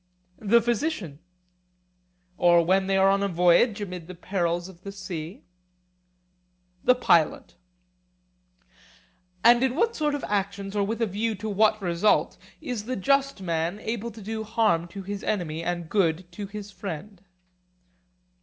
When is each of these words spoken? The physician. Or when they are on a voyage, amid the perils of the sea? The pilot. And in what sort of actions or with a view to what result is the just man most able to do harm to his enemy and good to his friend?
The 0.39 0.63
physician. 0.63 1.19
Or 2.35 2.65
when 2.65 2.87
they 2.87 2.97
are 2.97 3.09
on 3.11 3.21
a 3.21 3.27
voyage, 3.27 3.81
amid 3.81 4.07
the 4.07 4.15
perils 4.15 4.67
of 4.67 4.81
the 4.81 4.91
sea? 4.91 5.43
The 6.83 6.95
pilot. 6.95 7.53
And 9.43 9.61
in 9.63 9.75
what 9.75 9.95
sort 9.95 10.15
of 10.15 10.23
actions 10.23 10.75
or 10.75 10.83
with 10.83 11.03
a 11.03 11.05
view 11.05 11.35
to 11.35 11.47
what 11.49 11.79
result 11.83 12.39
is 12.61 12.85
the 12.85 12.95
just 12.95 13.43
man 13.43 13.75
most 13.75 13.85
able 13.89 14.09
to 14.09 14.23
do 14.23 14.43
harm 14.43 14.87
to 14.87 15.03
his 15.03 15.23
enemy 15.23 15.63
and 15.63 15.87
good 15.87 16.31
to 16.31 16.47
his 16.47 16.71
friend? 16.71 17.21